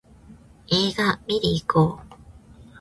[0.71, 2.13] 映画見にいこう